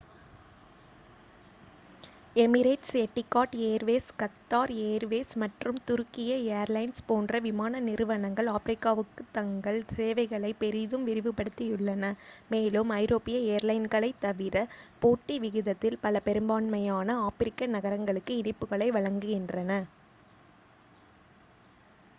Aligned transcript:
Emirates 2.35 2.93
Etihad 3.01 3.53
Airways 3.65 4.07
Qatar 4.15 4.71
Airways 4.85 5.33
மற்றும் 5.37 5.77
துருக்கிய 5.87 6.31
Airlines 6.53 7.03
போன்ற 7.07 7.39
விமான 7.39 7.81
நிறுவனங்கள் 7.83 8.49
ஆப்பிரிக்காவுக்கு 8.53 9.25
தங்கள் 9.31 9.79
சேவைகளை 9.91 10.51
பெரிதும் 10.59 11.05
விரிவுபடுத்தியுள்ளன 11.07 12.09
மேலும் 12.51 12.91
ஐரோப்பிய 12.97 13.37
ஏர்லைன்களைத் 13.53 14.21
தவிர 14.21 14.65
போட்டி 15.01 15.37
விகிதத்தில் 15.39 16.01
பல 16.01 16.21
பெரும்பான்மையான 16.21 17.19
ஆப்பிரிக்க 17.21 17.71
நகரங்களுக்கு 17.75 18.35
இணைப்புகளை 18.41 18.89
வழங்குகின்றன 18.91 19.71